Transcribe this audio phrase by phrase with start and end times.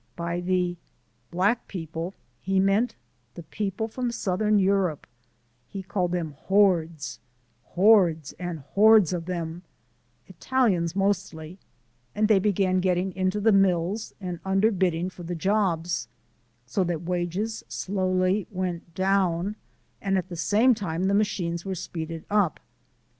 [0.15, 0.77] By the
[1.29, 2.95] "black people" he meant
[3.35, 5.05] the people from Southern Europe,
[5.67, 7.19] he called them "hordes"
[7.65, 9.61] "hordes and hordes of 'em"
[10.25, 11.59] Italians mostly,
[12.15, 16.07] and they began getting into the mills and underbidding for the jobs,
[16.65, 19.55] so that wages slowly went down
[20.01, 22.59] and at the same time the machines were speeded up.